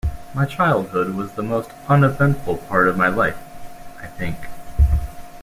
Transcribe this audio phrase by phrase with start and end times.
[0.33, 3.37] My childhood was the most uneventful part of my life,
[4.01, 4.35] I think.